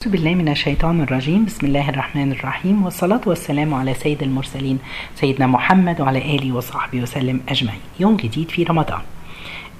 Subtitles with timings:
[0.00, 1.44] أعوذ بالله من الشيطان الرجيم.
[1.44, 2.84] بسم الله الرحمن الرحيم.
[2.84, 4.78] والصلاة والسلام على سيد المرسلين
[5.14, 7.80] سيدنا محمد وعلى آله وصحبه وسلم أجمعين.
[8.00, 9.00] يوم جديد في رمضان.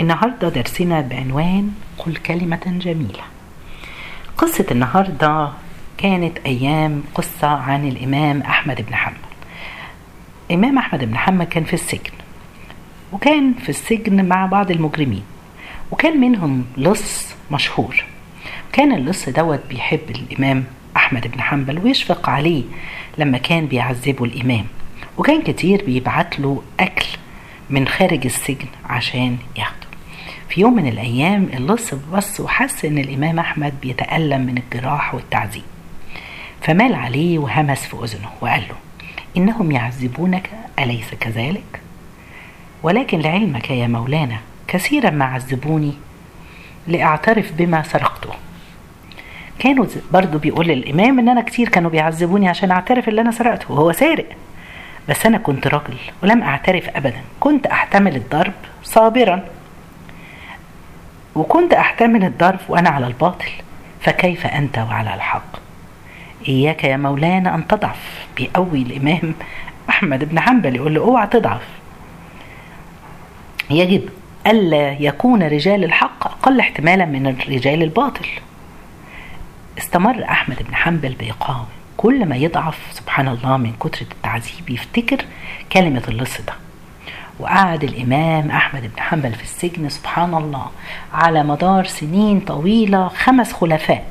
[0.01, 3.25] النهاردة درسنا بعنوان قل كلمة جميلة.
[4.39, 5.49] قصة النهاردة
[5.99, 9.19] كانت أيام قصة عن الإمام أحمد بن حنبل.
[10.51, 12.17] الإمام أحمد بن حنبل كان في السجن
[13.13, 15.23] وكان في السجن مع بعض المجرمين
[15.91, 18.05] وكان منهم لص مشهور.
[18.73, 20.65] كان اللص دوت بيحب الإمام
[20.97, 22.63] أحمد بن حنبل ويشفق عليه
[23.19, 24.67] لما كان بيعذبه الإمام.
[25.19, 27.07] وكان كتير بيبعت له أكل
[27.71, 29.87] من خارج السجن عشان ياخده.
[30.49, 35.63] في يوم من الأيام اللص بص وحس إن الإمام أحمد بيتألم من الجراح والتعذيب.
[36.63, 38.77] فمال عليه وهمس في أذنه وقال له
[39.37, 41.81] إنهم يعذبونك أليس كذلك؟
[42.83, 45.93] ولكن لعلمك يا مولانا كثيرا ما عذبوني
[46.87, 48.31] لأعترف بما سرقته.
[49.61, 53.93] كانوا برضو بيقول للإمام إن أنا كتير كانوا بيعذبوني عشان أعترف اللي أنا سرقته وهو
[53.93, 54.27] سارق.
[55.09, 57.21] بس أنا كنت راجل ولم أعترف أبدا.
[57.41, 59.45] كنت أحتمل الضرب صابرا.
[61.35, 63.51] وكنت أحتمل الضرب وأنا على الباطل.
[64.01, 65.57] فكيف أنت وعلى الحق؟
[66.49, 68.27] إياك يا مولانا أن تضعف.
[68.37, 69.35] بيقوي الإمام
[69.89, 71.69] أحمد بن حنبل يقول له أوعى تضعف.
[73.71, 74.09] يجب
[74.47, 78.27] ألا يكون رجال الحق أقل احتمالا من رجال الباطل.
[79.81, 85.25] استمر أحمد بن حنبل بيقاوم كل ما يضعف سبحان الله من كترة التعذيب يفتكر
[85.73, 86.53] كلمة اللص ده
[87.41, 90.67] وقعد الإمام أحمد بن حنبل في السجن سبحان الله
[91.15, 94.07] على مدار سنين طويلة خمس خلفاء.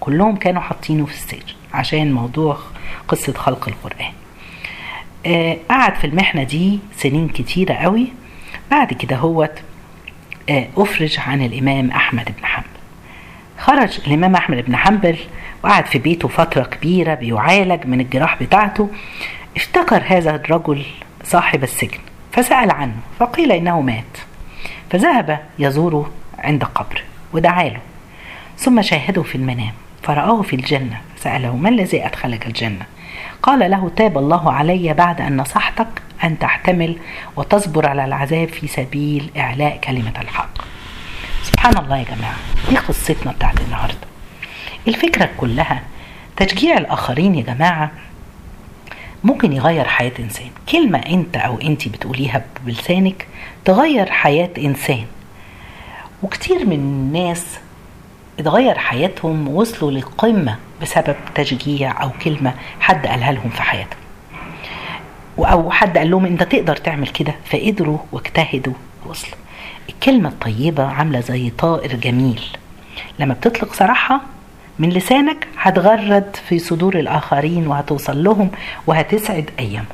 [0.00, 2.58] كلهم كانوا حاطينه في السجن عشان موضوع
[3.08, 4.12] قصة خلق القرآن.
[5.26, 8.06] آه قعد في المحنة دي سنين كتيرة قوي.
[8.70, 9.52] بعد كده هوت
[10.50, 12.69] آه أفرج عن الإمام أحمد بن حنبل.
[13.60, 15.16] خرج الإمام أحمد بن حنبل
[15.64, 18.88] وقعد في بيته فترة كبيرة بيعالج من الجراح بتاعته.
[19.56, 20.84] افتكر هذا الرجل
[21.24, 21.98] صاحب السجن
[22.32, 24.18] فسأل عنه فقيل إنه مات.
[24.90, 27.80] فذهب يزوره عند قبر ودعا له.
[28.58, 29.72] ثم شاهده في المنام
[30.02, 32.86] فرآه في الجنة سأله ما الذي أدخلك الجنة؟
[33.42, 36.96] قال له تاب الله علي بعد أن نصحتك أن تحتمل
[37.36, 40.79] وتصبر على العذاب في سبيل إعلاء كلمة الحق.
[41.60, 42.36] سبحان الله يا جماعة
[42.70, 44.06] دي قصتنا بتاعت النهاردة.
[44.88, 45.82] الفكرة كلها
[46.36, 47.90] تشجيع الآخرين يا جماعة
[49.24, 50.50] ممكن يغير حياة إنسان.
[50.72, 53.26] كلمة أنت أو أنت بتقوليها بلسانك
[53.64, 55.04] تغير حياة إنسان.
[56.22, 57.46] وكتير من الناس
[58.38, 64.00] اتغير حياتهم ووصلوا للقمة بسبب تشجيع أو كلمة حد قالها لهم في حياتهم.
[65.38, 68.74] أو حد قال لهم أنت تقدر تعمل كده فقدروا واجتهدوا
[69.06, 69.34] ووصلوا.
[69.88, 72.42] الكلمة الطيبة عاملة زي طائر جميل.
[73.18, 74.20] لما بتطلق صراحة
[74.78, 78.50] من لسانك هتغرد في صدور الآخرين وهتوصل لهم
[78.86, 79.86] وهتسعد أيامهم.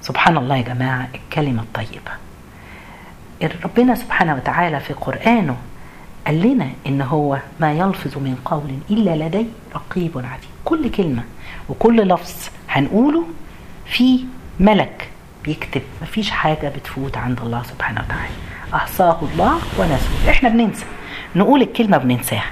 [0.00, 2.10] سبحان الله يا جماعة الكلمة الطيبة.
[3.64, 5.56] ربنا سبحانه وتعالى في قرآنه
[6.26, 10.50] قال لنا إن هو ما يلفظ من قول إلا لدي رقيب عتيد.
[10.64, 11.22] كل كلمة
[11.68, 13.24] وكل لفظ هنقوله
[13.86, 14.24] في
[14.60, 15.08] ملك
[15.44, 15.82] بيكتب.
[16.02, 18.32] مفيش حاجة بتفوت عند الله سبحانه وتعالى.
[18.74, 20.84] أحصاه الله ونسوه إحنا بننسى.
[21.36, 22.50] نقول الكلمة بننساها.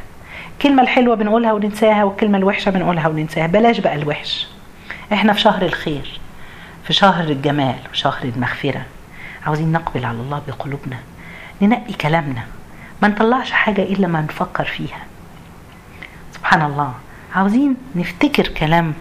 [0.53, 3.47] الكلمة الحلوة بنقولها وننساها والكلمة الوحشة بنقولها وننساها.
[3.47, 4.47] بلاش بقى الوحش.
[5.12, 6.21] إحنا في شهر الخير
[6.84, 8.82] في شهر الجمال وشهر المغفرة.
[9.47, 10.99] عاوزين نقبل على الله بقلوبنا.
[11.62, 12.43] ننقي كلامنا.
[13.03, 15.06] ما نطلعش حاجة إلا ما نفكر فيها.
[16.34, 16.94] سبحان الله.
[17.34, 18.94] عاوزين نفتكر كلام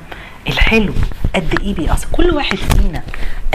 [0.48, 0.94] الحلو
[1.36, 2.08] قد إيه بيأثر.
[2.12, 3.02] كل واحد فينا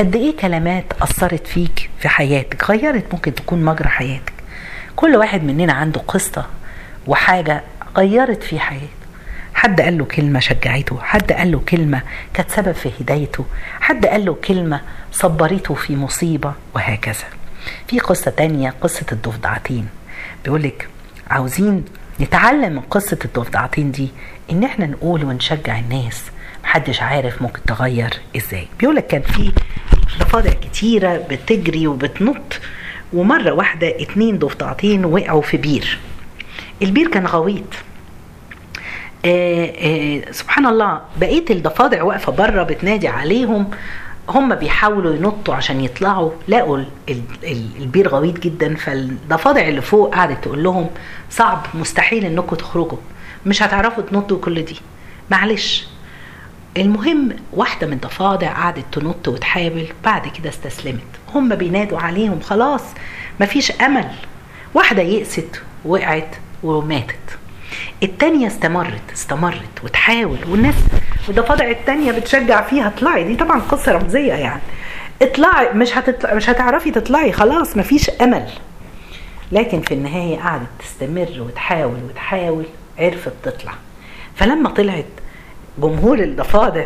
[0.01, 4.33] قد إيه كلمات أثرت فيك في حياتك؟ غيرت ممكن تكون مجرى حياتك.
[4.97, 6.47] كل واحد مننا عنده قصة
[7.07, 7.63] وحاجة
[7.97, 8.87] غيرت في حياته.
[9.55, 12.03] حد قال له كلمة شجعته حد قال له كلمة
[12.35, 13.45] كانت سبب في هدايته
[13.81, 14.81] حد قال له كلمة
[15.13, 17.25] صبرته في مصيبة وهكذا.
[17.89, 19.89] في قصة تانية قصة الضفدعتين.
[20.45, 20.89] بيقولك
[21.31, 21.85] عاوزين
[22.21, 24.09] نتعلم من قصة الضفدعتين دي
[24.51, 26.23] إن إحنا نقول ونشجع الناس.
[26.65, 28.69] محدش عارف ممكن تغير إزاي.
[28.79, 29.53] بيقولك كان في
[30.19, 32.61] ضفادع كتيرة بتجري وبتنط
[33.13, 35.99] ومرة واحدة اتنين ضفدعتين وقعوا في بير.
[36.83, 37.65] البير كان غويط.
[39.25, 43.71] آآ آآ سبحان الله بقية الضفادع واقفة بره بتنادي عليهم.
[44.29, 46.31] هم بيحاولوا ينطوا عشان يطلعوا.
[46.49, 46.79] لقوا
[47.79, 50.91] البير غويط جدا فالضفادع اللي فوق قعدت تقول لهم
[51.31, 52.99] صعب مستحيل إنكم تخرجوا.
[53.47, 54.77] مش هتعرفوا تنطوا كل دي.
[55.31, 55.87] معلش.
[56.77, 61.01] المهم واحدة من الضفادع قعدت تنط وتحاول بعد كده استسلمت.
[61.35, 62.83] هم بينادوا عليهم خلاص
[63.41, 64.09] مفيش أمل.
[64.75, 67.17] واحدة يئست وقعت وماتت.
[68.03, 70.75] التانية استمرت استمرت وتحاول والناس
[71.29, 73.25] والضفادع التانية بتشجع فيها اطلعي.
[73.25, 74.61] دي طبعا قصة رمزية يعني.
[75.23, 78.47] اطلعي مش هتطلع مش هتعرفي تطلعي خلاص مفيش أمل.
[79.53, 82.65] لكن في النهاية قعدت تستمر وتحاول وتحاول
[82.99, 83.73] عرفت تطلع.
[84.35, 85.05] فلما طلعت
[85.81, 86.85] جمهور الضفادع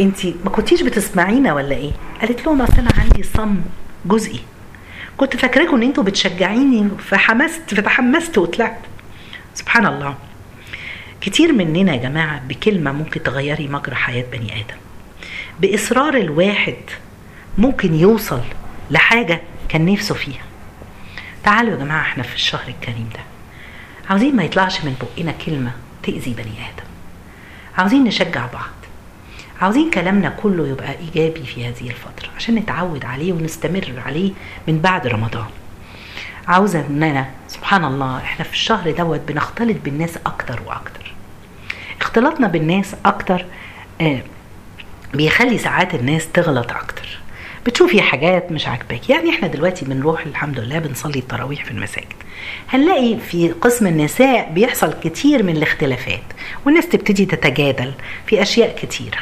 [0.00, 1.90] انت ما كنتيش بتسمعينا ولا إيه؟
[2.20, 3.56] قالت لهم اصل أنا عندي صم
[4.04, 4.40] جزئي.
[5.16, 8.78] كنت فاكراكم ان أنتوا بتشجعيني فحمست فتحمست وطلعت.
[9.54, 10.14] سبحان الله.
[11.20, 14.76] كتير مننا يا جماعة بكلمة ممكن تغيري مجرى حياة بني آدم.
[15.60, 16.76] بإصرار الواحد
[17.58, 18.40] ممكن يوصل
[18.90, 20.42] لحاجة كان نفسه فيها.
[21.44, 23.20] تعالوا يا جماعة إحنا في الشهر الكريم ده.
[24.10, 25.72] عاوزين ما يطلعش من بقنا كلمة
[26.02, 26.91] تأذي بني آدم.
[27.78, 28.70] عاوزين نشجع بعض.
[29.60, 34.32] عاوزين كلامنا كله يبقى إيجابي في هذه الفترة عشان نتعود عليه ونستمر عليه
[34.68, 35.46] من بعد رمضان.
[36.48, 41.12] عاوزة إننا سبحان الله إحنا في الشهر دوت بنختلط بالناس أكتر وأكتر.
[42.00, 43.44] اختلاطنا بالناس أكتر
[44.00, 44.22] آه
[45.14, 47.18] بيخلي ساعات الناس تغلط أكتر.
[47.66, 52.06] بتشوفي حاجات مش عاجباك يعني إحنا دلوقتي بنروح الحمد لله بنصلي التراويح في المساجد.
[52.68, 56.22] هنلاقي في قسم النساء بيحصل كتير من الاختلافات
[56.66, 57.92] والناس تبتدي تتجادل
[58.26, 59.18] في أشياء كتيرة.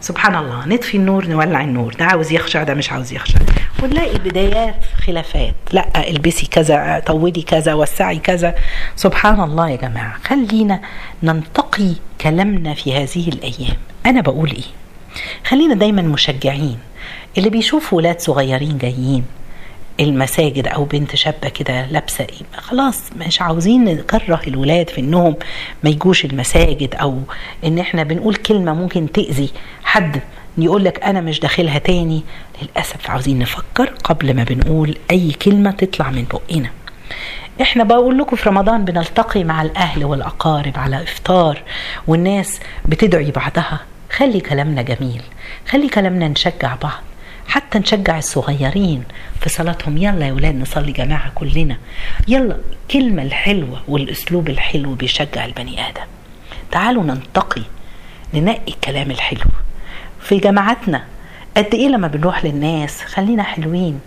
[0.00, 1.94] سبحان الله نطفي النور نولع النور.
[1.94, 3.38] ده عاوز يخشع ده مش عاوز يخشع.
[3.82, 5.54] ونلاقي بدايات خلافات.
[5.72, 8.54] لا البسي كذا طولي كذا وسعي كذا.
[8.96, 10.18] سبحان الله يا جماعة.
[10.24, 10.80] خلينا
[11.22, 13.76] ننتقي كلامنا في هذه الأيام.
[14.06, 14.64] أنا بقول إيه؟
[15.46, 16.78] خلينا دايما مشجعين.
[17.38, 19.24] اللي بيشوف ولاد صغيرين جايين
[20.00, 25.36] المساجد أو بنت شابة كده لابسة إيه خلاص مش عاوزين نكره الولاد في إنهم
[25.84, 27.18] ما يجوش المساجد أو
[27.64, 29.50] إن إحنا بنقول كلمة ممكن تأذي
[29.84, 30.20] حد
[30.58, 32.22] يقول لك أنا مش داخلها تاني.
[32.62, 36.70] للأسف عاوزين نفكر قبل ما بنقول أي كلمة تطلع من بقنا.
[37.60, 41.62] إحنا بقول لكم في رمضان بنلتقي مع الأهل والأقارب على إفطار
[42.06, 43.80] والناس بتدعي بعضها.
[44.10, 45.22] خلي كلامنا جميل
[45.68, 47.02] خلي كلامنا نشجع بعض.
[47.54, 49.04] حتى نشجع الصغيرين
[49.40, 49.96] في صلاتهم.
[49.98, 51.76] يلا يا ولاد نصلي جماعة كلنا.
[52.28, 52.56] يلا
[52.90, 56.06] كلمة الحلوة والأسلوب الحلو بيشجع البني آدم.
[56.70, 57.62] تعالوا ننتقي
[58.34, 59.44] ننقي الكلام الحلو
[60.20, 61.04] في جماعاتنا
[61.56, 64.00] قد إيه لما بنروح للناس خلينا حلوين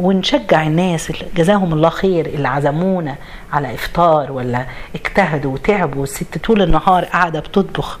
[0.00, 3.16] ونشجع الناس جزاهم الله خير اللي عزمونا
[3.52, 6.00] على إفطار ولا اجتهدوا وتعبوا.
[6.00, 8.00] والست طول النهار قاعدة بتطبخ.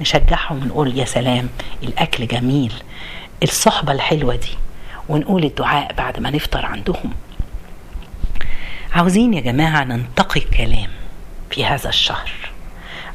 [0.00, 1.48] نشجعهم ونقول يا سلام
[1.82, 2.72] الأكل جميل
[3.42, 4.54] الصحبة الحلوة دي
[5.08, 7.10] ونقول الدعاء بعد ما نفطر عندهم.
[8.92, 10.88] عاوزين يا جماعة ننتقي الكلام
[11.50, 12.30] في هذا الشهر.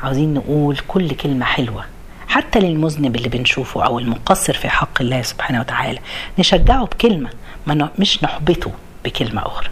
[0.04, 1.86] عاوزين نقول كل كلمة حلوة
[2.28, 6.00] حتى للمذنب اللي بنشوفه أو المقصر في حق الله سبحانه وتعالى.
[6.40, 7.30] نشجعه بكلمة
[7.68, 8.72] ما مش نحبطه
[9.06, 9.70] بكلمة أخرى.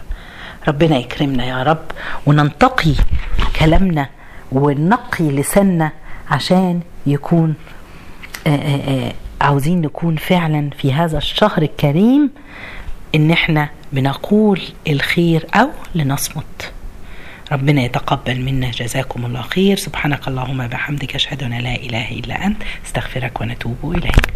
[0.68, 1.84] ربنا يكرمنا يا رب
[2.26, 2.94] وننتقي
[3.60, 4.08] كلامنا
[4.52, 5.92] ونقي لساننا
[6.30, 7.54] عشان يكون
[8.46, 12.30] آآ آآ عاوزين نكون فعلا في هذا الشهر الكريم
[13.14, 16.72] إن إحنا بنقول الخير أو لنصمت.
[17.52, 19.76] ربنا يتقبل منا جزاكم الله خير.
[19.76, 24.28] سبحانك اللهم بحمدك أشهد أن لا إله إلا أنت استغفرك ونتوب إليك.